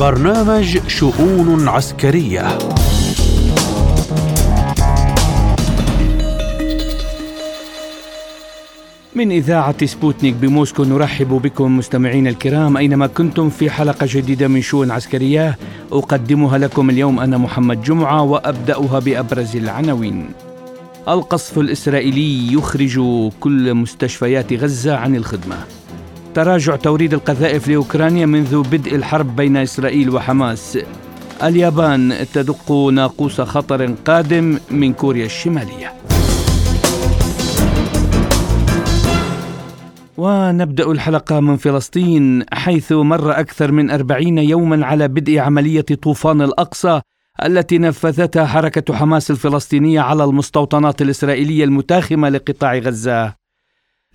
[0.00, 2.58] برنامج شؤون عسكرية.
[9.14, 14.90] من إذاعة سبوتنيك بموسكو نرحب بكم مستمعين الكرام أينما كنتم في حلقة جديدة من شؤون
[14.90, 15.58] عسكرية.
[15.92, 20.30] أقدمها لكم اليوم أنا محمد جمعة وأبدأها بأبرز العناوين.
[21.08, 23.00] القصف الإسرائيلي يخرج
[23.40, 25.56] كل مستشفيات غزة عن الخدمة.
[26.34, 30.78] تراجع توريد القذائف لأوكرانيا منذ بدء الحرب بين إسرائيل وحماس.
[31.42, 35.92] اليابان تدق ناقوس خطر قادم من كوريا الشمالية.
[40.16, 47.00] ونبدأ الحلقة من فلسطين حيث مر أكثر من أربعين يوما على بدء عملية طوفان الأقصى
[47.44, 53.39] التي نفذتها حركة حماس الفلسطينية على المستوطنات الإسرائيلية المتاخمة لقطاع غزة.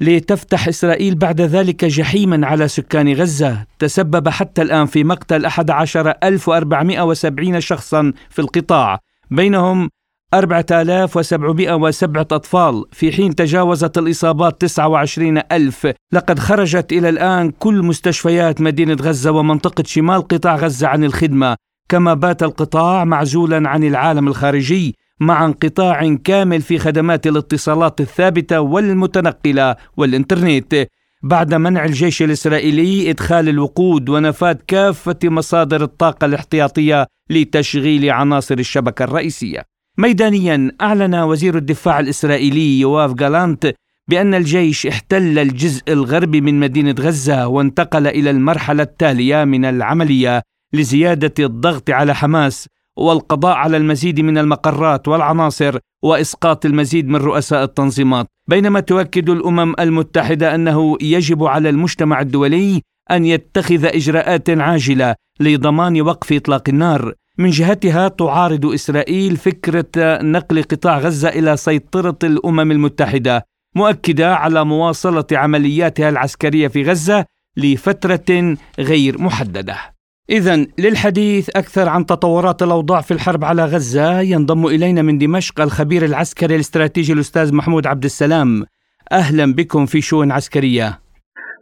[0.01, 3.65] لتفتح إسرائيل بعد ذلك جحيما على سكان غزة.
[3.79, 8.99] تسبب حتى الآن في مقتل 11470 شخصا في القطاع.
[9.31, 9.89] بينهم
[10.33, 12.83] 4707 أطفال.
[12.91, 15.87] في حين تجاوزت الإصابات 29 ألف.
[16.11, 21.55] لقد خرجت إلى الآن كل مستشفيات مدينة غزة ومنطقة شمال قطاع غزة عن الخدمة.
[21.89, 24.95] كما بات القطاع معزولا عن العالم الخارجي.
[25.19, 30.87] مع انقطاع كامل في خدمات الاتصالات الثابتة والمتنقلة والإنترنت
[31.23, 39.63] بعد منع الجيش الإسرائيلي إدخال الوقود ونفاذ كافة مصادر الطاقة الاحتياطية لتشغيل عناصر الشبكة الرئيسية.
[39.97, 43.73] ميدانيا أعلن وزير الدفاع الإسرائيلي يواف جالانت
[44.07, 50.41] بأن الجيش احتل الجزء الغربي من مدينة غزة وانتقل إلى المرحلة التالية من العملية
[50.73, 58.27] لزيادة الضغط على حماس والقضاء على المزيد من المقرات والعناصر وإسقاط المزيد من رؤساء التنظيمات.
[58.47, 66.33] بينما تؤكد الأمم المتحدة أنه يجب على المجتمع الدولي أن يتخذ إجراءات عاجلة لضمان وقف
[66.33, 67.13] إطلاق النار.
[67.37, 75.25] من جهتها تعارض إسرائيل فكرة نقل قطاع غزة إلى سيطرة الأمم المتحدة مؤكدة على مواصلة
[75.31, 77.25] عملياتها العسكرية في غزة
[77.57, 79.94] لفترة غير محددة.
[80.29, 86.05] إذا للحديث أكثر عن تطورات الأوضاع في الحرب على غزة ينضم إلينا من دمشق الخبير
[86.05, 88.65] العسكري الاستراتيجي الأستاذ محمود عبد السلام.
[89.11, 90.99] أهلا بكم في شؤون عسكرية.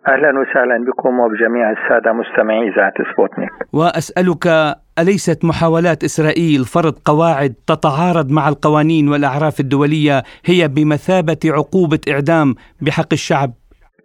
[0.07, 3.49] أهلا وسهلا بكم وبجميع السادة مستمعي إذاعة سبوتنيك.
[3.73, 12.55] وأسألك أليست محاولات إسرائيل فرض قواعد تتعارض مع القوانين والأعراف الدولية هي بمثابة عقوبة إعدام
[12.81, 13.53] بحق الشعب؟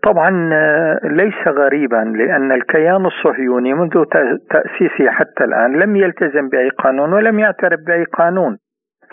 [0.02, 4.04] طبعا آه، ليس غريبا لأن الكيان الصهيوني منذ
[4.50, 8.58] تأسيسه حتى الآن لم يلتزم بأي قانون ولم يعترف بأي قانون.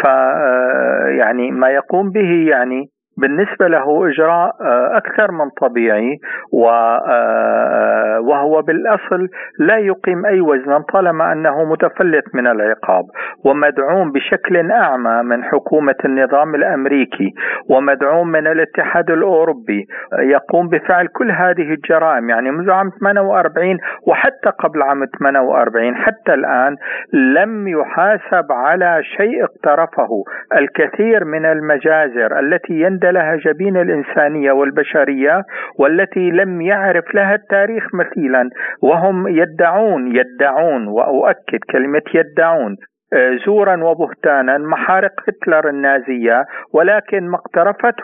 [0.04, 6.20] ف آه، ما يقوم به يعني بالنسبة له إجراء آه، أكثر من طبيعي
[6.54, 9.28] آه، وهو بالأصل
[9.60, 13.06] لا يقيم أي وزنا طالما أنه متفلت من العقاب
[13.46, 17.34] ومدعوم بشكل أعمى من حكومة النظام الأمريكي
[17.70, 19.88] ومدعوم من الاتحاد الأوروبي
[20.20, 22.30] يقوم بفعل كل هذه الجرائم.
[22.30, 23.78] يعني منذ عام 48
[24.08, 26.76] وحتى قبل عام 48 حتى الآن
[27.14, 30.24] لم يحاسب على شيء اقترفه
[30.58, 32.74] الكثير من المجازر التي
[33.12, 35.44] لها جبين الإنسانية والبشرية
[35.80, 38.50] والتي لم يعرف لها التاريخ مثيلا
[38.82, 42.78] وهم يدعون يدعون وأؤكد كلمة يدعون.
[43.46, 48.04] زورا وبهتانا محارق هتلر النازية ولكن ما اقترفته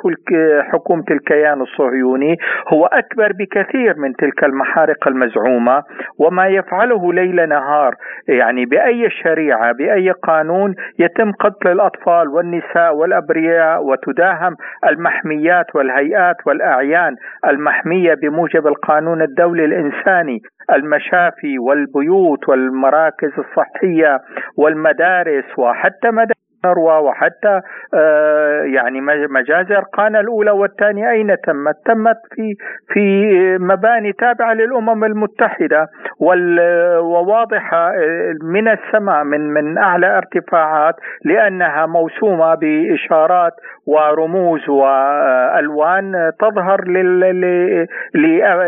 [0.72, 2.38] حكومة الكيان الصهيوني
[2.74, 5.84] هو أكبر بكثير من تلك المحارق المزعومة
[6.20, 7.96] وما يفعله ليل نهار
[8.28, 14.56] يعني بأي شريعة بأي قانون يتم قتل الأطفال والنساء والأبرياء وتداهم
[14.88, 17.16] المحميات والهيئات والأعيان
[17.48, 20.40] المحمية بموجب القانون الدولي الإنساني.
[20.74, 24.20] المشافي والبيوت والمراكز الصحية
[24.58, 26.42] والمدارس وحتى مدارس
[26.78, 27.62] وحتى
[27.94, 32.56] آه يعني مجازر قانا الأولى والثانية أين تمت؟ تمت في
[32.94, 35.88] في مباني تابعة للأمم المتحدة
[37.00, 43.54] وواضحة آه، من السماء من من أعلى ارتفاعات لأنها موسومة بإشارات
[43.88, 46.88] ورموز وألوان تظهر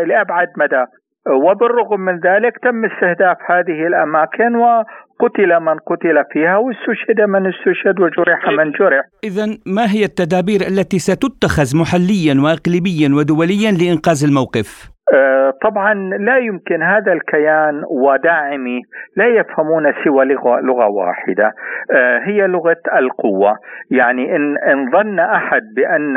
[0.06, 0.84] لأبعد مدى
[1.28, 8.48] وبالرغم من ذلك تم استهداف هذه الأماكن وقتل من قتل فيها واستشهد من استشهد وجرح
[8.48, 15.94] من جرح إذا ما هي التدابير التي ستتخذ محليا وإقليميا ودوليا لإنقاذ الموقف؟ آه، طبعا
[15.94, 18.82] لا يمكن هذا الكيان وداعمي
[19.16, 21.52] لا يفهمون سوى لغة, لغة واحدة.
[21.92, 23.58] آه، هي لغة القوة.
[23.90, 26.16] يعني إن, إن ظن أحد بأن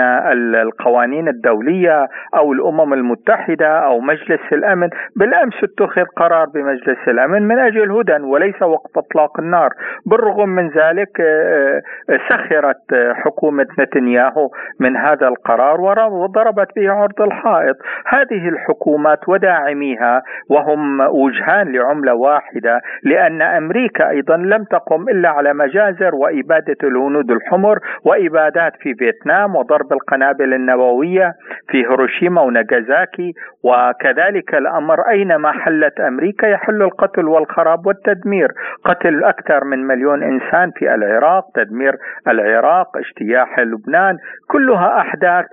[0.56, 7.92] القوانين الدولية أو الأمم المتحدة أو مجلس الأمن بالأمس اتخذ قرار بمجلس الأمن من أجل
[7.92, 9.70] هدى وليس وقت إطلاق النار.
[10.06, 11.82] بالرغم من ذلك آه،
[12.30, 14.50] سخرت حكومة نتنياهو
[14.80, 15.82] من هذا القرار
[16.12, 17.76] وضربت به عرض الحائط.
[18.08, 25.54] هذه الحكومة الحكومات وداعميها وهم وجهان لعملة واحدة لأن أمريكا أيضا لم تقم إلا على
[25.54, 31.34] مجازر وإبادة الهنود الحمر وإبادات في فيتنام وضرب القنابل النووية
[31.70, 33.34] في هيروشيما وناغازاكي
[33.64, 38.52] وكذلك الأمر أينما حلت أمريكا يحل القتل والخراب والتدمير.
[38.86, 41.96] قتل أكثر من مليون إنسان في العراق تدمير
[42.28, 45.46] العراق اجتياح لبنان كلها أحداث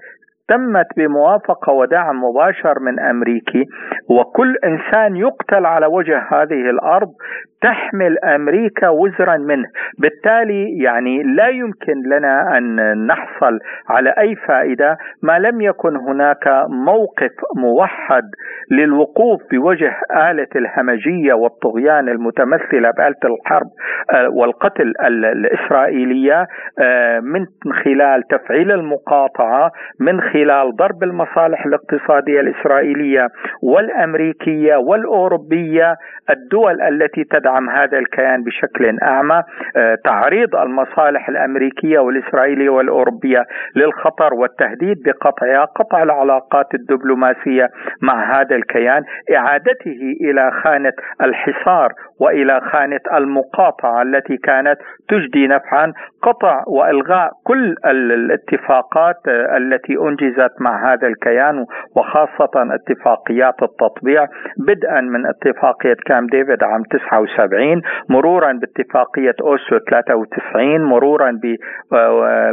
[0.49, 3.65] تمت بموافقة ودعم مباشر من أمريكي
[4.11, 7.09] وكل إنسان يقتل على وجه هذه الأرض
[7.65, 9.69] تحمل أمريكا وزرا منه،
[9.99, 13.59] بالتالي يعني لا يمكن لنا أن نحصل
[13.89, 18.25] على أي فائدة ما لم يكن هناك موقف موحد
[18.71, 19.93] للوقوف بوجه
[20.31, 23.67] آلة الهمجية والطغيان المتمثلة بآلة الحرب
[24.15, 26.47] آه، والقتل الإسرائيلية
[26.79, 27.47] آه، من
[27.85, 29.71] خلال تفعيل المقاطعة
[30.01, 30.34] من خلال
[30.79, 33.29] ضرب المصالح الاقتصادية الإسرائيلية
[33.63, 35.97] والأمريكية والأوروبية
[36.31, 39.43] الدول التي تدعم هذا الكيان بشكل أعمى
[39.77, 43.45] آه، تعريض المصالح الأمريكية والإسرائيلية والأوروبية
[43.77, 47.71] للخطر والتهديد بقطعها قطع العلاقات الدبلوماسية
[48.03, 49.03] مع هذا الكيان
[49.37, 50.93] إعادته إلى خانة
[51.23, 54.77] الحصار وإلى خانة المقاطعة التي كانت
[55.09, 55.93] تجدي نفعا
[56.23, 60.24] قطع وإلغاء كل الاتفاقات التي أنجزت
[60.61, 61.67] مع هذا الكيان
[61.97, 64.27] وخاصة اتفاقيات التطبيع.
[64.59, 71.39] بدءا من اتفاقية كام ديفيد عام 79 مرورا باتفاقية أوسلو 93 مرورا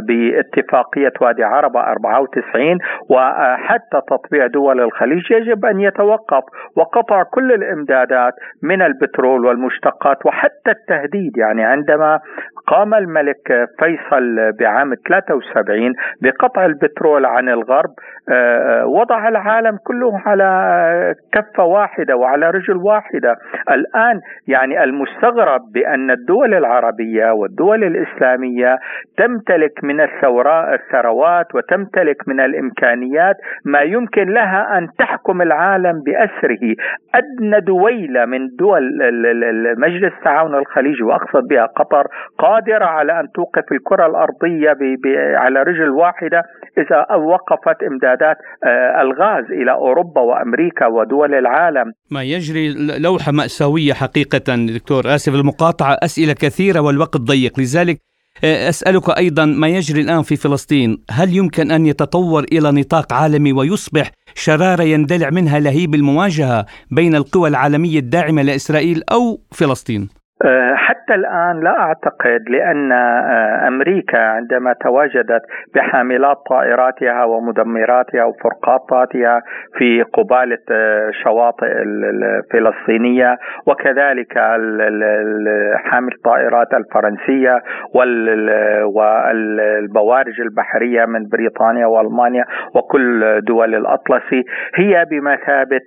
[0.08, 2.78] باتفاقية وادي عربة 94
[3.10, 6.42] وحتى تطبيع دول الخليج يجب أن يتوقف
[6.76, 8.32] وقطع كل الإمدادات
[8.62, 12.20] من البترول والمشتقات وحتى التهديد يعني عندما
[12.66, 17.90] قام الملك فيصل بعام 73 بقطع البترول عن الغرب
[18.28, 23.36] آه، وضع العالم كله على كفة واحدة وعلى رجل واحدة.
[23.70, 28.78] الآن يعني المستغرب بأن الدول العربية والدول الإسلامية
[29.16, 36.74] تمتلك من الثروات وتمتلك من الإمكانيات ما يمكن لها أن تحكم العالم بأسره.
[37.14, 38.98] أدنى دويلة من دول
[39.78, 42.06] مجلس التعاون الخليجي وأقصد بها قطر
[42.52, 44.72] قادرة على أن توقف الكرة الأرضية
[45.36, 46.42] على رجل واحدة
[46.78, 51.92] إذا وقفت إمدادات آه، الغاز إلى أوروبا وأمريكا ودول العالم.
[52.10, 57.60] ما يجري لوحة مأساوية حقيقة دكتور آسف المقاطعة أسئلة كثيرة والوقت ضيق.
[57.60, 57.98] لذلك
[58.44, 61.04] آه، أسألك أيضا ما يجري الآن في فلسطين.
[61.10, 67.48] هل يمكن أن يتطور إلى نطاق عالمي ويصبح شرارة يندلع منها لهيب المواجهة بين القوى
[67.48, 75.42] العالمية الداعمة لإسرائيل أو فلسطين؟ آه، حتى الآن لا أعتقد لأن آه، أمريكا عندما تواجدت
[75.74, 79.42] بحاملات طائراتها ومدمراتها وفرقاطاتها
[79.78, 84.38] في قباله آه، شواطئ الفلسطينية وكذلك
[85.74, 87.62] حامل الطائرات الفرنسية
[88.94, 92.44] والبوارج البحرية من بريطانيا وألمانيا
[92.74, 94.44] وكل دول الاطلسي
[94.74, 95.80] هي بمثابة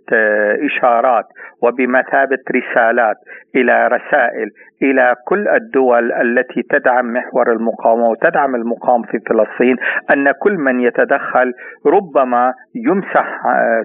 [0.65, 1.25] إشارات
[1.61, 3.17] وبمثابة رسالات
[3.55, 4.44] إلى رسائل
[4.81, 9.75] إلى كل الدول التي تدعم محور المقاومة وتدعم المقاومة في فلسطين
[10.13, 11.53] أن كل من يتدخل
[11.85, 13.41] ربما يمسح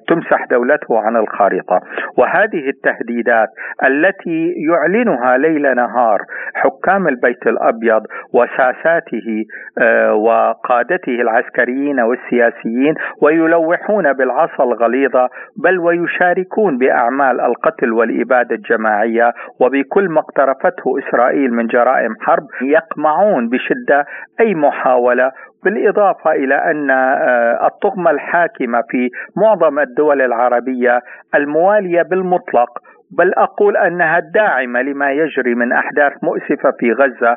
[0.08, 1.80] تمسح دولته عن الخارطة.
[2.18, 3.48] وهذه التهديدات
[3.86, 6.22] التي يعلنها ليل نهار
[6.54, 8.02] حكام البيت الأبيض
[8.34, 9.44] وساساته
[9.78, 15.28] آه، وقادته العسكريين والسياسيين ويلوحون بالعصا الغليظة
[15.64, 24.06] بل ويشاركون بأعمال القتل والإبادة الجماعية وبكل ما اقترفته إسرائيل من جرائم حرب يقمعون بشدة
[24.40, 25.32] أي محاولة
[25.64, 31.00] بالإضافة إلى أن آه، الطغمة الحاكمة في معظم الدول العربية
[31.34, 32.78] الموالية بالمطلق
[33.18, 37.36] بل أقول أنها الداعمه لما يجري من أحداث مؤسفة في غزة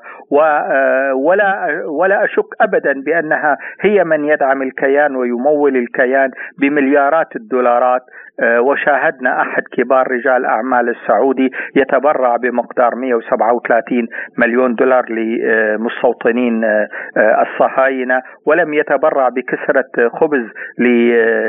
[1.16, 8.02] ولا ولا أشك ابدا بأنها هي من يدعم الكيان ويمول الكيان بمليارات الدولارات.
[8.40, 16.88] آه، وشاهدنا أحد كبار رجال أعمال السعودي يتبرع بمقدار 137 مليون دولار لمستوطنين آه،
[17.18, 20.46] الصهاينة ولم يتبرع بكسرة خبز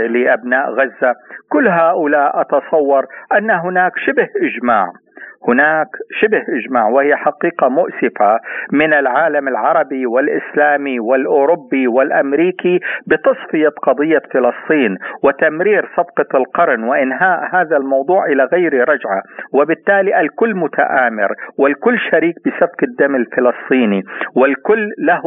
[0.08, 1.14] لأبناء غزة.
[1.52, 4.92] كل هؤلاء أتصور أن هناك شبه إجماع.
[5.48, 5.88] هناك
[6.20, 8.40] شبه إجماع وهي حقيقة مؤسفة
[8.72, 18.26] من العالم العربي والإسلامي والأوروبي والأمريكي بتصفية قضية فلسطين وتمرير صفقة القرن وإنهاء هذا الموضوع
[18.26, 19.22] إلى غير رجعة.
[19.52, 24.02] وبالتالي الكل متآمر والكل شريك بسفك الدم الفلسطيني
[24.34, 25.22] والكل له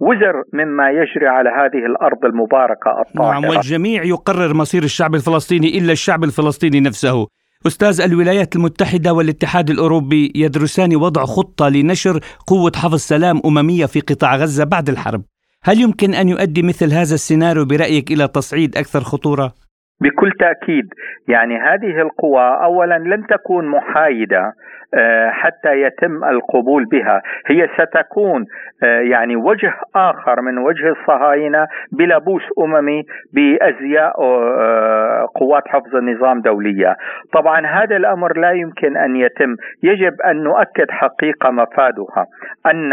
[0.00, 3.40] وزر مما يجري على هذه الأرض المباركة الطاهرة.
[3.40, 7.41] نعم والجميع يقرر مصير الشعب الفلسطيني إلا الشعب الفلسطيني نفسه.
[7.66, 14.36] أستاذ الولايات المتحدة والاتحاد الأوروبي يدرسان وضع خطة لنشر قوة حفظ سلام أممية في قطاع
[14.36, 15.22] غزة بعد الحرب
[15.62, 19.54] هل يمكن أن يؤدي مثل هذا السيناريو برأيك إلى تصعيد أكثر خطورة؟
[20.02, 20.94] بكل تأكيد.
[21.28, 24.52] يعني هذه القوى اولا لن تكون محايدة
[24.94, 27.22] آه، حتى يتم القبول بها.
[27.46, 28.46] هي ستكون
[28.82, 36.96] آه، يعني وجه آخر من وجه الصهاينة بلبوس أممي بأزياء آه، قوات حفظ النظام دولية.
[37.32, 39.56] طبعا هذا الأمر لا يمكن أن يتم.
[39.82, 42.26] يجب أن نؤكد حقيقة مفادها
[42.66, 42.92] أن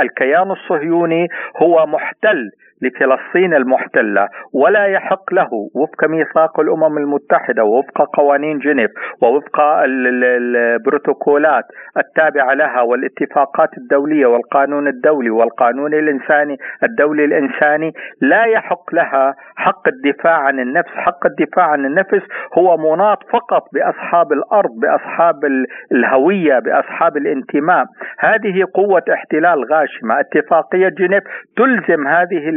[0.00, 1.28] الكيان الصهيوني
[1.62, 2.50] هو محتل
[2.82, 8.90] لفلسطين المحتلة ولا يحق له وفق ميثاق الأمم المتحدة ووفق قوانين جنيف
[9.22, 11.64] ووفق البروتوكولات
[11.96, 20.38] التابعة لها والاتفاقات الدولية والقانون الدولي والقانون الإنساني الدولي الإنساني لا يحق لها حق الدفاع
[20.38, 20.90] عن النفس.
[20.90, 22.22] حق الدفاع عن النفس
[22.58, 25.44] هو مناط فقط بأصحاب الأرض بأصحاب
[25.92, 27.84] الهوية بأصحاب الانتماء.
[28.18, 30.20] هذه قوة احتلال غاشمة.
[30.20, 31.22] اتفاقية جنيف
[31.56, 32.48] تلزم هذه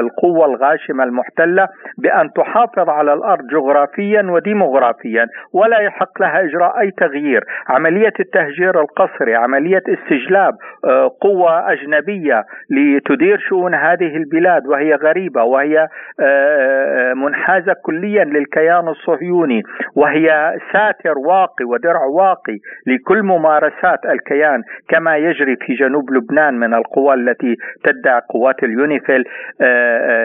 [0.00, 7.44] القوة الغاشمة المحتلة بأن تحافظ على الأرض جغرافيا وديموغرافيا ولا يحق لها إجراء أي تغيير.
[7.68, 15.88] عملية التهجير القسري عملية استجلاب آه، قوة أجنبية لتدير شؤون هذه البلاد وهي غريبة وهي
[16.20, 19.62] آه، آه، منحازة كليا للكيان الصهيوني
[19.94, 27.14] وهي ساتر واقي ودرع واقي لكل ممارسات الكيان كما يجري في جنوب لبنان من القوى
[27.14, 29.24] التي تدعي قوات اليونيفيل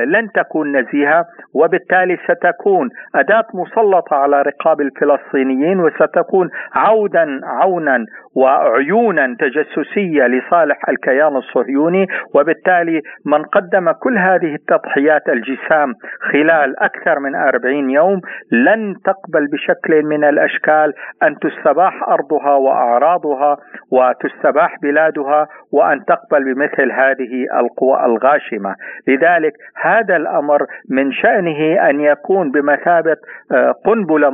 [0.05, 2.89] لن تكون نزيهة وبالتالي ستكون.
[3.15, 8.05] أداة مسلطة على رقاب الفلسطينيين وستكون عودا عونا
[8.35, 15.93] وعيونا تجسسية لصالح الكيان الصهيوني وبالتالي من قدم كل هذه التضحيات الجسام
[16.31, 18.21] خلال أكثر من 40 يوم
[18.51, 23.57] لن تقبل بشكل من الأشكال أن تستباح أرضها وأعراضها
[23.91, 28.75] وتستباح بلادها وأن تقبل بمثل هذه القوى الغاشمة.
[29.07, 33.15] لذلك هذا الأمر من شأنه أن يكون بمثابة
[33.51, 34.29] آه، قنبلة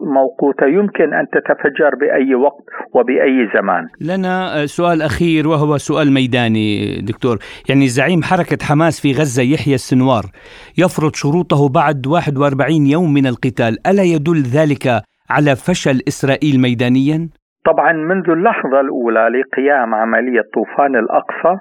[0.00, 3.84] موقوتة يمكن أن تتفجر بأي وقت وبأي زمان.
[4.00, 7.36] لنا آه، سؤال أخير وهو سؤال ميداني دكتور،
[7.68, 10.24] يعني زعيم حركة حماس في غزة يحيى السنوار
[10.78, 14.86] يفرض شروطه بعد 41 يوم من القتال، ألا يدل ذلك
[15.30, 17.28] على فشل إسرائيل ميدانيا؟
[17.64, 21.54] طبعا منذ اللحظة الأولى لقيام عملية طوفان الأقصى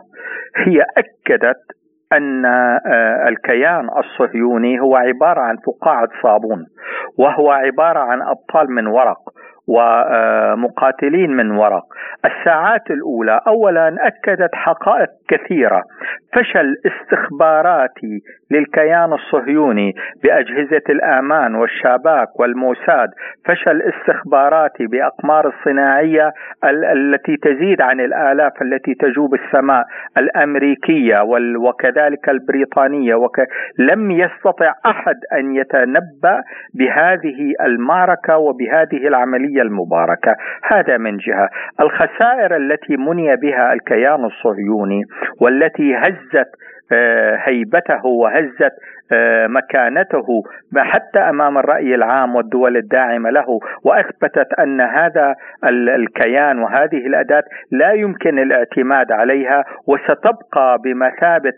[0.65, 1.63] هي أكدت
[2.13, 6.65] أن آه، الكيان الصهيوني هو عبارة عن فقاعة صابون
[7.17, 9.19] وهو عبارة عن أبطال من ورق
[9.67, 11.85] ومقاتلين من ورق.
[12.25, 15.83] الساعات الأولى اولا أكدت حقائق كثيرة.
[16.33, 18.21] فشل استخباراتي
[18.53, 19.93] للكيان الصهيوني
[20.23, 23.09] بأجهزة الآمان والشاباك والموساد
[23.45, 26.31] فشل استخباراتي بأقمار الصناعية
[26.93, 29.85] التي تزيد عن الآلاف التي تجوب السماء
[30.17, 31.21] الأمريكية
[31.57, 33.39] وكذلك البريطانية وك...
[33.79, 36.41] لم يستطع أحد أن يتنبأ
[36.73, 40.35] بهذه المعركة وبهذه العملية المباركة.
[40.63, 41.49] هذا من جهة.
[41.81, 45.03] الخسائر التي مني بها الكيان الصهيوني
[45.41, 46.49] والتي هزت
[47.45, 48.73] هيبته وهزت
[49.11, 50.43] آه، مكانته
[50.77, 53.59] حتى أمام الرأي العام والدول الداعمة له.
[53.83, 55.35] وأثبتت أن هذا
[55.95, 61.53] الكيان وهذه الأداة لا يمكن الاعتماد عليها وستبقى بمثابة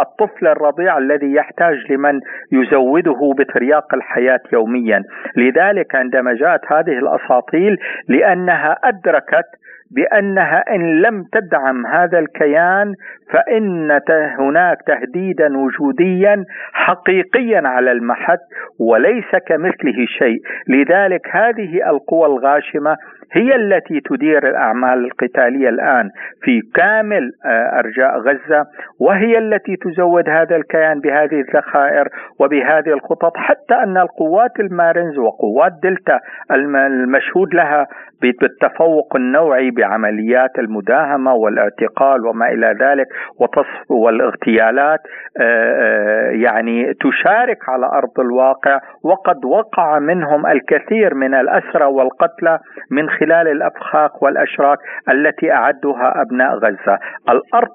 [0.00, 2.20] الطفل الرضيع الذي يحتاج لمن
[2.52, 5.02] يزوده بترياق الحياة يوميا.
[5.36, 9.46] لذلك عندما جاءت هذه الأساطيل لأنها أدركت
[9.90, 12.94] بأنها إن لم تدعم هذا الكيان
[13.32, 14.00] فإن
[14.38, 18.40] هناك تهديدا وجوديا حقيقيا على المحك
[18.80, 20.38] وليس كمثله شيء.
[20.68, 22.96] لذلك هذه القوى الغاشمة
[23.32, 26.10] هي التي تدير الأعمال القتالية الآن
[26.42, 28.66] في كامل آه، أرجاء غزة
[29.00, 32.08] وهي التي تزود هذا الكيان بهذه الذخائر
[32.40, 37.86] وبهذه الخطط حتى أن القوات المارنز وقوات دلتا المشهود لها
[38.22, 43.06] بالتفوق النوعي بعمليات المداهمة والاعتقال وما إلى ذلك
[43.40, 45.00] وتصف والاغتيالات
[45.40, 52.58] آه، آه، يعني تشارك على أرض الواقع وقد وقع منهم الكثير من الأسرى والقتلى
[52.90, 54.78] من خلال الأفخاخ والأشراك
[55.10, 57.68] التي اعدها أبناء غزة، الأرض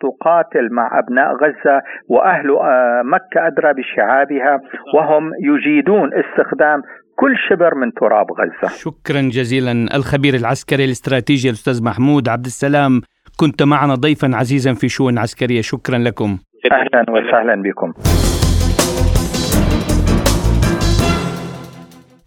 [0.00, 4.60] تقاتل مع أبناء غزة وأهل آه، مكة أدرى بشعابها
[4.94, 6.82] وهم يجيدون استخدام
[7.16, 8.68] كل شبر من تراب غزة.
[8.68, 13.00] شكرا جزيلا الخبير العسكري الاستراتيجي الأستاذ محمود عبد السلام
[13.40, 16.38] كنت معنا ضيفا عزيزا في شؤون عسكرية شكرا لكم.
[16.72, 17.92] أهلا وسهلا بكم.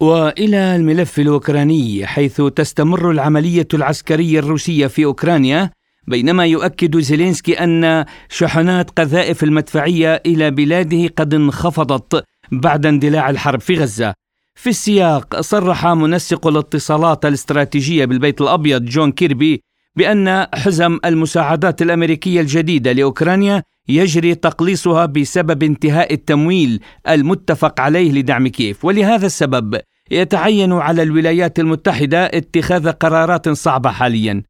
[0.00, 5.70] وإلى الملف الأوكراني حيث تستمر العملية العسكرية الروسية في أوكرانيا
[6.08, 13.74] بينما يؤكد زيلينسكي أن شحنات قذائف المدفعية إلى بلاده قد انخفضت بعد اندلاع الحرب في
[13.74, 14.14] غزة.
[14.54, 19.62] في السياق صرح منسق الاتصالات الاستراتيجية بالبيت الأبيض جون كيربي
[19.96, 28.84] بأن حزم المساعدات الأمريكية الجديدة لأوكرانيا يجري تقليصها بسبب انتهاء التمويل المتفق عليه لدعم كييف.
[28.84, 34.42] ولهذا السبب يتعين على الولايات المتحدة اتخاذ قرارات صعبة حاليا.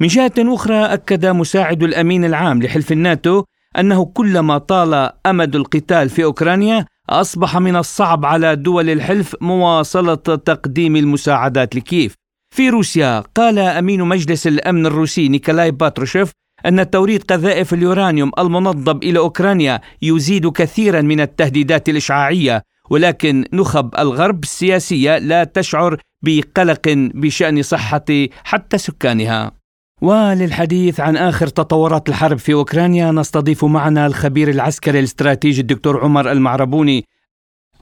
[0.00, 3.44] من جهة أخرى أكد مساعد الأمين العام لحلف الناتو
[3.78, 10.96] أنه كلما طال أمد القتال في أوكرانيا أصبح من الصعب على دول الحلف مواصلة تقديم
[10.96, 12.14] المساعدات لكييف.
[12.52, 16.32] في روسيا قال أمين مجلس الأمن الروسي نيكولاي باتروشيف
[16.66, 24.42] أن توريد قذائف اليورانيوم المنضب إلى أوكرانيا يزيد كثيرا من التهديدات الإشعاعية ولكن نخب الغرب
[24.42, 26.80] السياسية لا تشعر بقلق
[27.14, 28.04] بشأن صحة
[28.44, 29.52] حتى سكانها.
[30.02, 37.04] وللحديث عن آخر تطورات الحرب في أوكرانيا نستضيف معنا الخبير العسكري الاستراتيجي الدكتور عمر المعربوني.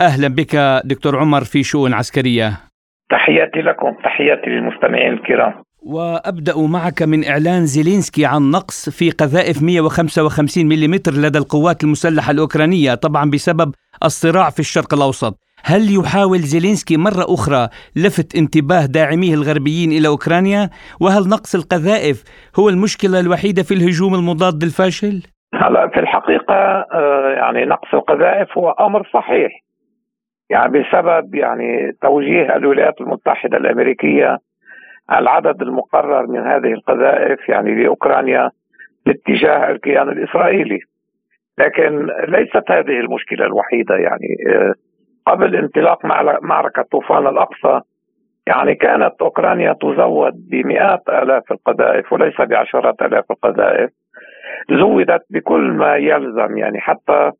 [0.00, 2.69] أهلا بك دكتور عمر في شؤون عسكرية.
[3.10, 5.54] تحياتي لكم تحياتي للمستمعين الكرام
[5.86, 12.94] وأبدأ معك من إعلان زيلينسكي عن نقص في قذائف 155 ملم لدى القوات المسلحة الأوكرانية
[12.94, 13.74] طبعا بسبب
[14.04, 20.70] الصراع في الشرق الأوسط هل يحاول زيلينسكي مرة أخرى لفت انتباه داعميه الغربيين إلى أوكرانيا؟
[21.00, 22.24] وهل نقص القذائف
[22.58, 25.22] هو المشكلة الوحيدة في الهجوم المضاد الفاشل؟
[25.54, 29.50] هلا في الحقيقة آه، يعني نقص القذائف هو أمر صحيح
[30.50, 34.38] يعني بسبب يعني توجيه الولايات المتحدة الأمريكية
[35.12, 38.50] العدد المقرر من هذه القذائف يعني لأوكرانيا
[39.06, 40.80] باتجاه الكيان الإسرائيلي.
[41.58, 44.36] لكن ليست هذه المشكلة الوحيدة يعني.
[44.48, 44.74] آه،
[45.26, 46.06] قبل انطلاق
[46.42, 47.80] معركة طوفان الأقصى
[48.46, 53.90] يعني كانت أوكرانيا تزود بمئات آلاف القذائف وليس بعشرات آلاف القذائف.
[54.70, 57.30] زودت بكل ما يلزم يعني حتى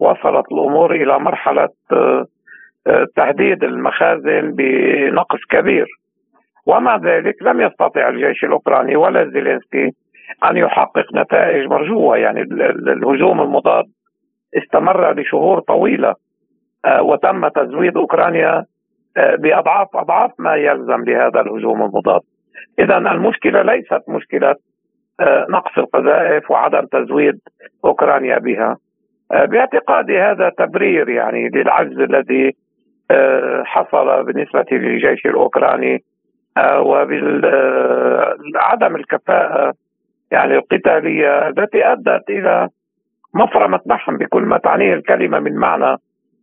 [0.00, 1.68] وصلت الأمور إلى مرحلة
[3.16, 5.86] تهديد المخازن بنقص كبير
[6.66, 9.90] ومع ذلك لم يستطع الجيش الأوكراني ولا زيلينسكي
[10.44, 13.84] أن يحقق نتائج مرجوة يعني الهجوم المضاد
[14.56, 16.14] استمر لشهور طويلة
[16.84, 18.64] آه، وتم تزويد أوكرانيا
[19.16, 22.20] آه، باضعاف أضعاف ما يلزم لهذا الهجوم المضاد.
[22.78, 24.54] اذا المشكلة ليست مشكلة
[25.20, 27.40] آه، نقص القذائف وعدم تزويد
[27.84, 28.76] أوكرانيا بها.
[29.30, 32.52] باعتقادي هذا تبرير يعني للعجز الذي
[33.64, 36.04] حصل بالنسبة للجيش الأوكراني
[36.56, 38.06] آه، وبعدم
[38.96, 39.72] الكفاءة
[40.30, 42.68] يعني القتالية التي أدت إلى
[43.34, 45.96] مفرمة لحم بكل ما تعنيه الكلمة من معنى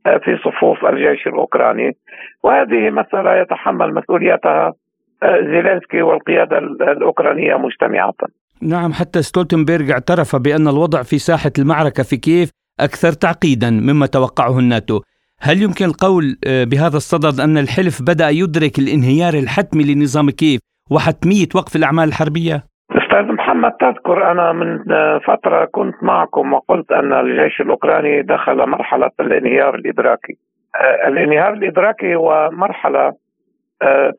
[0.06, 1.98] آه، في صفوف الجيش الأوكراني.
[2.44, 4.74] وهذه مسألة يتحمل مسؤوليتها
[5.24, 8.14] آه، زيلينسكي والقيادة الأوكرانية مجتمعة.
[8.62, 14.60] نعم حتى ستولتنبرغ اعترف بأن الوضع في ساحة المعركة في كييف أكثر تعقيدا مما توقعه
[14.60, 15.02] الناتو.
[15.42, 20.60] هل يمكن القول آه، بهذا الصدد أن الحلف بدأ يدرك الانهيار الحتمي لنظام كيف
[20.92, 22.56] وحتمية وقف الأعمال الحربية؟
[22.92, 29.12] أستاذ محمد تذكر أنا من آه، فترة كنت معكم وقلت أن الجيش الأوكراني دخل مرحلة
[29.20, 30.38] الانهيار الإدراكي.
[30.76, 33.14] آه، الانهيار الإدراكي هو مرحلة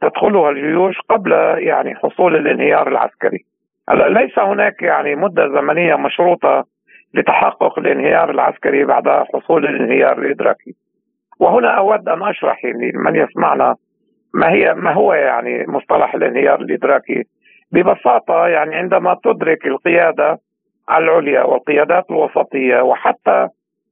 [0.02, 3.44] تدخلها الجيوش قبل يعني حصول الانهيار العسكري.
[3.90, 6.64] ليس هناك يعني مدة زمنية مشروطة
[7.14, 10.74] لتحقق الانهيار العسكري بعد حصول الانهيار الإدراكي.
[11.40, 13.76] وهنا أود أن أشرح لمن يسمعنا
[14.34, 17.22] ما هي ما هو يعني مصطلح الانهيار الإدراكي.
[17.72, 20.38] ببساطة يعني عندما تدرك القيادة
[20.90, 23.48] العليا والقيادات الوسطية وحتى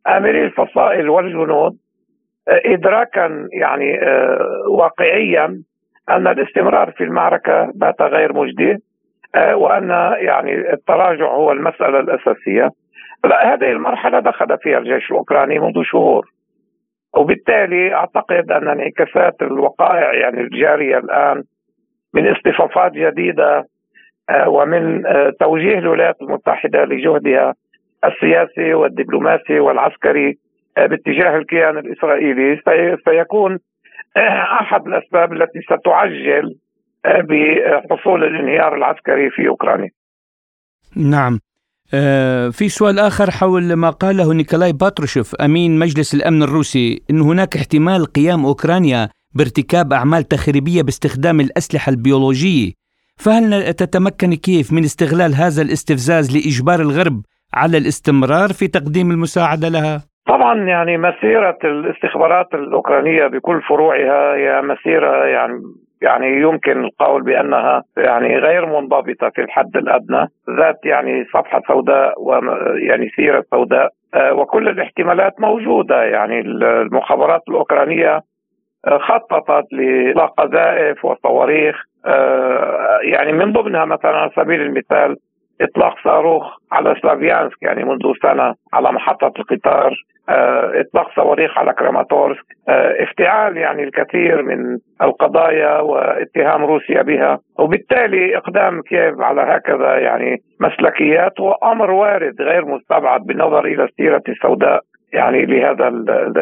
[0.07, 1.77] امري الفصائل والجنود
[2.49, 4.39] ادراكا يعني آه،
[4.71, 5.63] واقعيا
[6.11, 8.77] أن الاستمرار في المعركة بات غير مجدي
[9.35, 12.71] آه، وأن يعني التراجع هو المسألة الأساسية.
[13.25, 16.36] لا هذه المرحلة دخل فيها الجيش الأوكراني منذ شهور.
[17.17, 21.43] وبالتالي أعتقد ان انعكاسات الوقائع يعني الجارية الآن
[22.15, 23.65] من اصطفافات جديدة
[24.31, 25.03] آه، ومن
[25.41, 27.55] توجيه الولايات المتحدة لجهدها
[28.05, 30.39] السياسي والدبلوماسي والعسكري
[30.77, 32.61] باتجاه الكيان الإسرائيلي
[33.05, 33.59] سيكون
[34.61, 36.57] أحد الأسباب التي ستعجل
[37.05, 39.91] بحصول الانهيار العسكري في أوكرانيا.
[40.97, 41.39] نعم.
[41.95, 47.57] آه، في سؤال آخر حول ما قاله نيكولاي باتروشيف أمين مجلس الأمن الروسي أن هناك
[47.57, 52.73] احتمال قيام أوكرانيا بارتكاب أعمال تخريبية باستخدام الأسلحة البيولوجية
[53.25, 57.23] فهل تتمكن كييف من استغلال هذا الاستفزاز لإجبار الغرب
[57.55, 59.97] على الاستمرار في تقديم المساعدة لها؟
[60.29, 65.61] طبعا يعني مسيرة الاستخبارات الأوكرانية بكل فروعها هي مسيرة يعني
[66.03, 73.09] يعني يمكن القول بأنها يعني غير منضبطة في الحد الأدنى ذات يعني صفحة سوداء ويعني
[73.17, 76.05] سيرة سوداء آه، وكل الاحتمالات موجودة.
[76.05, 78.21] يعني المخابرات الأوكرانية
[78.87, 79.73] آه، خططت
[80.17, 85.17] لقذائف وصواريخ آه، يعني من ضمنها مثلا على سبيل المثال
[85.61, 89.95] إطلاق صاروخ على سلافيانسك يعني منذ سنة على محطة القطار.
[90.29, 92.45] إطلاق صواريخ على كراماتورسك.
[92.69, 97.39] آه، افتعال يعني الكثير من القضايا واتهام روسيا بها.
[97.59, 104.23] وبالتالي إقدام كييف على هكذا يعني مسلكيات هو أمر وارد غير مستبعد بالنظر إلى السيرة
[104.29, 104.81] السوداء
[105.13, 105.89] يعني لهذا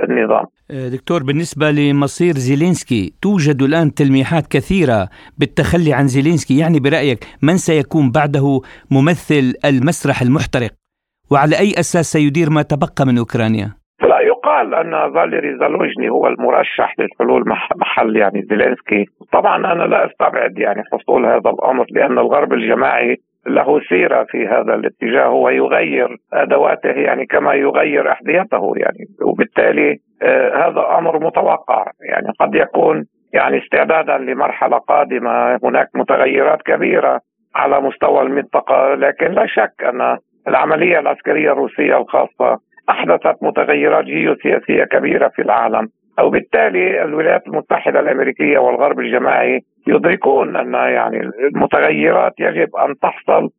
[0.05, 0.47] النظام.
[0.71, 6.59] آه، دكتور بالنسبة لمصير زيلينسكي توجد الآن تلميحات كثيرة بالتخلي عن زيلينسكي.
[6.59, 10.84] يعني برأيك من سيكون بعده ممثل المسرح المحترق؟
[11.33, 13.69] وعلى أي أساس سيدير ما تبقى من أوكرانيا؟
[14.09, 17.45] لا يقال أن فاليري زالوجني هو المرشح للحلول
[17.77, 19.05] محل يعني زيلينسكي.
[19.33, 24.75] طبعا أنا لا أستبعد يعني حصول هذا الأمر لأن الغرب الجماعي له سيرة في هذا
[24.75, 29.05] الاتجاه ويغير أدواته يعني كما يغير أحذيته يعني.
[29.23, 32.29] وبالتالي آه هذا أمر متوقع يعني.
[32.41, 37.21] قد يكون يعني استعدادا لمرحلة قادمة هناك متغيرات كبيرة
[37.55, 42.59] على مستوى المنطقة لكن لا شك أن العملية العسكرية الروسية الخاصة
[42.91, 45.89] أحدثت متغيرات جيوسياسية كبيرة في العالم
[46.23, 53.51] وبالتالي الولايات المتحدة الأمريكية والغرب الجماعي يدركون أن يعني المتغيرات يجب أن تحصل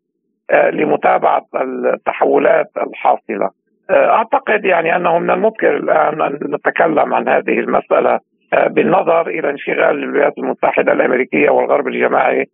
[0.51, 3.49] آه، لمتابعة التحولات الحاصلة.
[3.89, 8.19] آه، أعتقد يعني أنه من الممكن الآن أن نتكلم عن هذه المسألة
[8.53, 12.45] آه، بالنظر إلى انشغال الولايات المتحدة الأمريكية والغرب الجماعي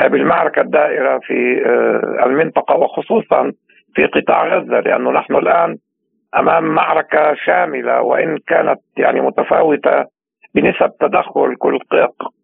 [0.00, 1.62] بالمعركة الدائرة في
[2.26, 3.52] المنطقة وخصوصا
[3.94, 5.76] في قطاع غزة لأنه نحن الآن
[6.36, 10.04] أمام معركة شاملة وإن كانت يعني متفاوتة
[10.54, 11.78] بنسب تدخل كل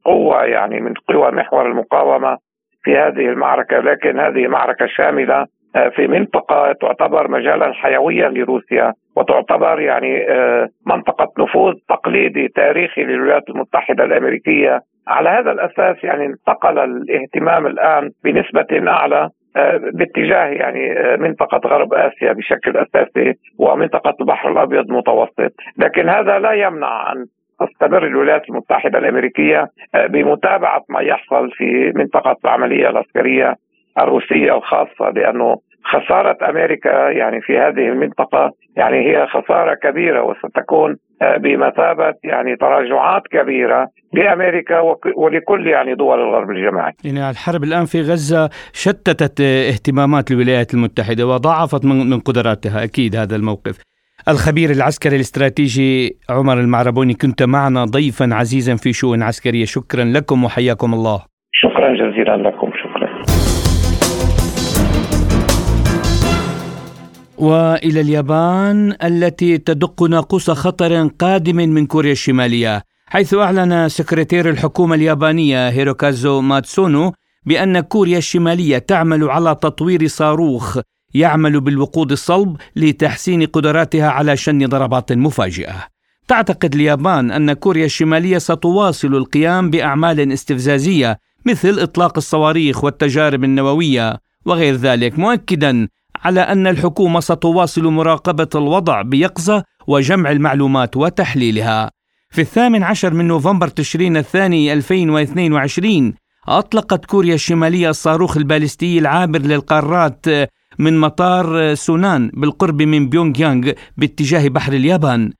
[0.04, 2.38] قوة يعني من قوى محور المقاومة
[2.82, 9.80] في هذه المعركة لكن هذه معركة شاملة آه، في منطقة تعتبر مجالا حيويا لروسيا وتعتبر
[9.80, 14.80] يعني آه، منطقة نفوذ تقليدي تاريخي للولايات المتحدة الأمريكية.
[15.09, 19.30] على هذا الأساس يعني انتقل الاهتمام الآن بنسبة أعلى
[19.92, 25.52] باتجاه يعني آه، منطقة غرب آسيا بشكل أساسي ومنطقة البحر الأبيض المتوسط.
[25.78, 27.26] لكن هذا لا يمنع أن
[27.60, 33.56] تستمر الولايات المتحدة الأمريكية آه، بمتابعة ما يحصل في منطقة العملية العسكرية
[33.98, 35.56] الروسية الخاصة لأنه
[35.92, 40.96] خسارة أمريكا يعني في هذه المنطقة يعني هي خسارة كبيرة وستكون
[41.42, 44.81] بمثابة يعني تراجعات كبيرة لأمريكا
[45.16, 46.92] ولكل يعني دول الغرب الجماعي.
[47.05, 53.83] يعني الحرب الآن في غزة شتتت اهتمامات الولايات المتحدة وضاعفت من قدراتها أكيد هذا الموقف.
[54.29, 59.64] الخبير العسكري الاستراتيجي عمر المعربوني كنت معنا ضيفا عزيزا في شؤون عسكرية.
[59.64, 61.18] شكرا لكم وحياكم الله.
[61.53, 62.70] شكرا جزيلا لكم.
[67.38, 75.68] وإلى اليابان التي تدق ناقوس خطر قادم من كوريا الشمالية حيث أعلن سكرتير الحكومة اليابانية
[75.68, 77.12] هيروكازو ماتسونو
[77.46, 80.79] بأن كوريا الشمالية تعمل على تطوير صاروخ
[81.14, 85.87] يعمل بالوقود الصلب لتحسين قدراتها على شن ضربات مفاجئة.
[86.29, 94.75] تعتقد اليابان أن كوريا الشمالية ستواصل القيام بأعمال استفزازية مثل إطلاق الصواريخ والتجارب النووية وغير
[94.75, 95.88] ذلك مؤكدا
[96.24, 101.90] على أن الحكومة ستواصل مراقبة الوضع بيقظة وجمع المعلومات وتحليلها.
[102.31, 106.14] في الثامن عشر من نوفمبر تشرين الثاني 2022
[106.48, 110.26] أطلقت كوريا الشمالية الصاروخ البالستي العابر للقارات
[110.79, 115.33] من مطار سونان بالقرب من بيونغ يانغ باتجاه بحر اليابان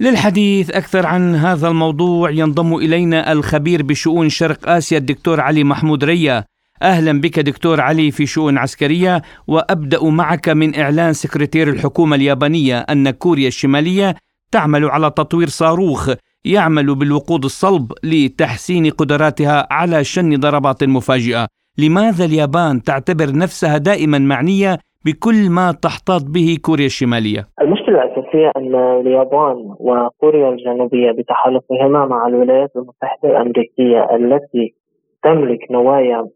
[0.00, 6.44] للحديث أكثر عن هذا الموضوع ينضم إلينا الخبير بشؤون شرق آسيا الدكتور علي محمود ريا
[6.82, 13.10] أهلا بك دكتور علي في شؤون عسكرية وأبدأ معك من إعلان سكرتير الحكومة اليابانية أن
[13.10, 14.14] كوريا الشمالية
[14.52, 16.10] تعمل على تطوير صاروخ
[16.44, 21.46] يعمل بالوقود الصلب لتحسين قدراتها على شن ضربات مفاجئة
[21.78, 28.74] لماذا اليابان تعتبر نفسها دائما معنية بكل ما تحتاط به كوريا الشمالية؟ المشكلة الأساسية أن
[29.00, 34.74] اليابان وكوريا الجنوبية بتحالفهما مع الولايات المتحدة الأمريكية التي
[35.22, 36.28] تملك نوايا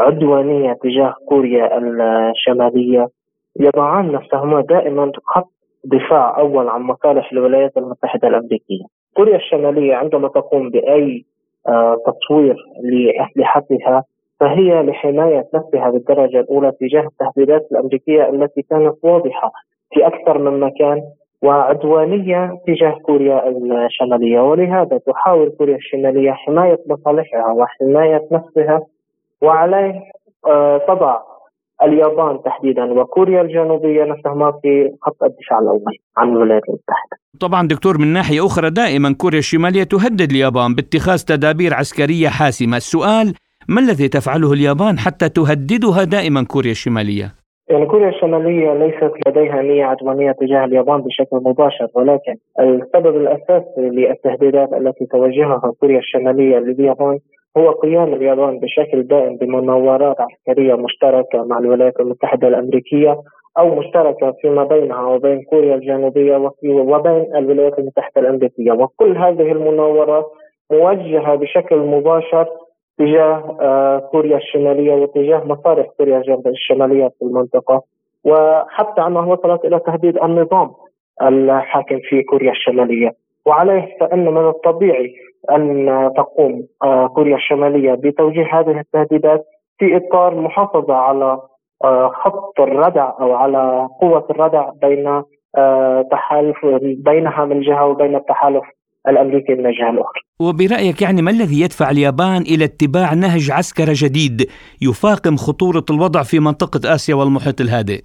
[0.00, 3.06] عدوانية تجاه كوريا الشمالية.
[3.60, 5.50] يضعان نفسهما دائما خط
[5.84, 8.84] دفاع أول عن مصالح الولايات المتحدة الأمريكية.
[9.16, 11.24] كوريا الشمالية عندما تقوم بأي
[11.68, 14.04] آه، تطوير لأسلحتها
[14.40, 19.52] فهي لحماية نفسها بالدرجة الأولى تجاه التهديدات الأمريكية التي كانت واضحة
[19.94, 21.02] في أكثر من مكان
[21.42, 23.48] وعدوانية تجاه كوريا
[23.86, 24.40] الشمالية.
[24.40, 28.80] ولهذا تحاول كوريا الشمالية حماية مصالحها وحماية نفسها
[29.42, 29.94] وعليه
[30.46, 31.18] آه، تضع
[31.82, 38.12] اليابان تحديدا وكوريا الجنوبية نفسهما في خط الدفاع الأول عن الولايات المتحدة طبعا دكتور من
[38.12, 43.34] ناحية أخرى دائما كوريا الشمالية تهدد اليابان باتخاذ تدابير عسكرية حاسمة السؤال
[43.68, 47.34] ما الذي تفعله اليابان حتى تهددها دائما كوريا الشمالية؟
[47.70, 54.72] يعني كوريا الشمالية ليست لديها نية عدوانية تجاه اليابان بشكل مباشر ولكن السبب الأساسي للتهديدات
[54.72, 57.18] التي توجهها كوريا الشمالية لليابان
[57.56, 63.16] هو قيام اليابان بشكل دائم بمناورات عسكرية مشتركة مع الولايات المتحدة الأمريكية
[63.58, 68.72] أو مشتركة فيما بينها وبين كوريا الجنوبية وبين الولايات المتحدة الأمريكية.
[68.72, 70.26] وكل هذه المناورات
[70.72, 72.46] موجهة بشكل مباشر
[72.98, 77.82] تجاه آه، كوريا الشمالية وتجاه مصالح كوريا الشمالية في المنطقة.
[78.24, 80.70] وحتى أنها وصلت إلى تهديد النظام
[81.22, 83.19] الحاكم في كوريا الشمالية.
[83.46, 85.14] وعليه فإن من الطبيعي
[85.50, 89.44] أن تقوم آه، كوريا الشمالية بتوجيه هذه التهديدات
[89.78, 91.38] في إطار محافظة على
[91.84, 95.22] آه، خط الردع أو على قوة الردع بين
[96.10, 96.56] تحالف
[96.98, 98.64] بينها من جهة وبين التحالف
[99.08, 100.20] الأمريكي من الجهة الأخرى.
[100.40, 104.50] وبرأيك يعني ما الذي يدفع اليابان إلى اتباع نهج عسكري جديد
[104.82, 108.00] يفاقم خطورة الوضع في منطقة آسيا والمحيط الهادئ؟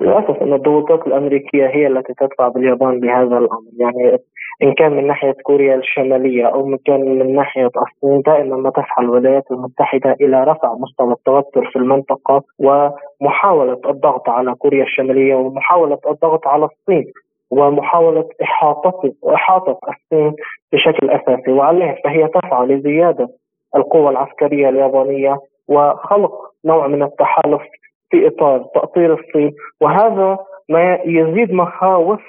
[0.00, 4.18] للأسف أن الضغوطات الأمريكية هي التي تدفع باليابان بهذا الأمر، يعني
[4.62, 9.04] إن كان من ناحية كوريا الشمالية أو من كان من ناحية الصين دائما ما تسعى
[9.04, 16.46] الولايات المتحدة إلى رفع مستوى التوتر في المنطقة ومحاولة الضغط على كوريا الشمالية ومحاولة الضغط
[16.46, 17.12] على الصين
[17.50, 20.34] ومحاولة إحاطة إحاطة الصين
[20.72, 21.52] بشكل أساسي.
[21.52, 23.28] وعليه فهي تسعى لزيادة
[23.76, 26.32] القوة العسكرية اليابانية وخلق
[26.64, 27.62] نوع من التحالف
[28.10, 29.52] في إطار تأطير الصين.
[29.80, 32.20] وهذا ما يزيد مخاوف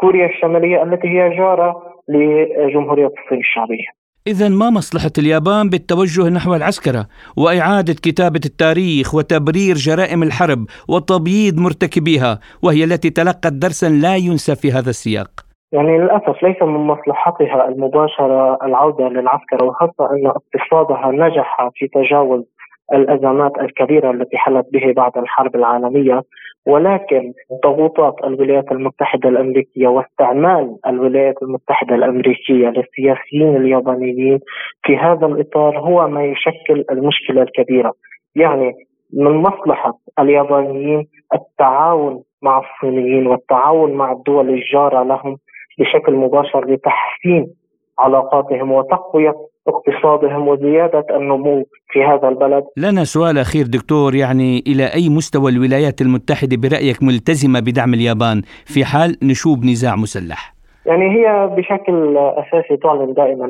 [0.00, 3.88] كوريا الشمالية التي هي جارة لجمهورية الصين الشعبية.
[4.26, 7.06] إذا ما مصلحة اليابان بالتوجه نحو العسكرة
[7.36, 14.68] وإعادة كتابة التاريخ وتبرير جرائم الحرب وتبييض مرتكبيها وهي التي تلقت درسا لا ينسى في
[14.72, 15.30] هذا السياق.
[15.72, 22.44] يعني للأسف ليس من مصلحتها المباشرة العودة للعسكرة وخاصة أن اقتصادها نجح في تجاوز
[22.94, 26.22] الأزمات الكبيرة التي حلت به بعد الحرب العالمية
[26.66, 27.32] ولكن
[27.64, 34.38] ضغوطات الولايات المتحدة الأمريكية واستعمال الولايات المتحدة الأمريكية للسياسيين اليابانيين
[34.82, 37.92] في هذا الإطار هو ما يشكل المشكلة الكبيرة.
[38.36, 38.74] يعني
[39.12, 45.36] من مصلحة اليابانيين التعاون مع الصينيين والتعاون مع الدول الجارة لهم
[45.78, 47.46] بشكل مباشر لتحسين
[47.98, 49.34] علاقاتهم وتقوية
[49.68, 52.64] اقتصادهم وزيادة النمو في هذا البلد.
[52.76, 58.84] لنا سؤال أخير دكتور يعني إلى أي مستوى الولايات المتحدة برأيك ملتزمة بدعم اليابان في
[58.84, 60.54] حال نشوب نزاع مسلح؟
[60.86, 63.48] يعني هي بشكل أساسي تعلن دائما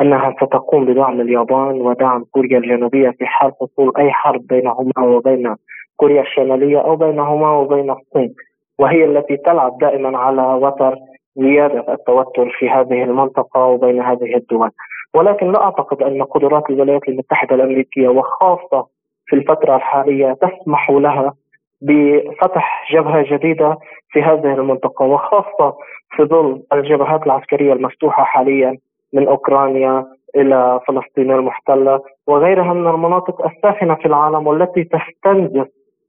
[0.00, 5.54] أنها ستقوم بدعم اليابان ودعم كوريا الجنوبية في حال حصول أي حرب بينهما وبين
[5.96, 8.34] كوريا الشمالية أو بينهما وبين الصين
[8.78, 10.94] وهي التي تلعب دائما على وتر
[11.36, 14.70] زيادة التوتر في هذه المنطقة وبين هذه الدول.
[15.14, 18.86] ولكن لا أعتقد أن قدرات الولايات المتحدة الأمريكية وخاصة
[19.26, 21.34] في الفترة الحالية تسمح لها
[21.82, 23.76] بفتح جبهة جديدة
[24.10, 25.76] في هذه المنطقة وخاصة
[26.16, 28.78] في ظل الجبهات العسكرية المفتوحة حاليا
[29.12, 35.66] من أوكرانيا إلى فلسطين المحتلة وغيرها من المناطق الساخنة في العالم والتي تستنزف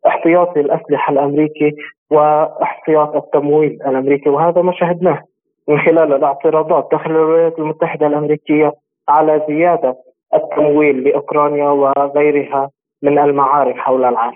[0.08, 1.72] احتياطي الأسلحة الأمريكي
[2.10, 5.24] واحتياط التمويل الأمريكي وهذا ما شاهدناه
[5.70, 8.72] من خلال الاعتراضات داخل الولايات المتحدة الأمريكية
[9.10, 9.96] على زيادة
[10.34, 12.70] التمويل لأوكرانيا وغيرها
[13.04, 14.36] من المعارك حول العالم.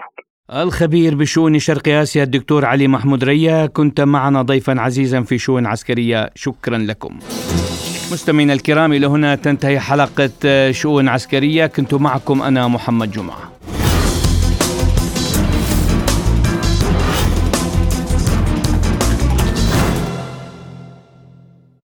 [0.64, 6.30] الخبير بشؤون شرق آسيا الدكتور علي محمود ريا كنت معنا ضيفا عزيزا في شؤون عسكرية
[6.36, 7.14] شكرا لكم.
[8.12, 13.57] مستمعينا الكرام إلى هنا تنتهي حلقة شؤون عسكرية كنت معكم أنا محمد جمعة.